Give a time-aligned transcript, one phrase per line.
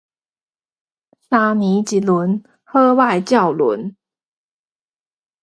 [1.29, 3.93] 三年一閏，好歹照輪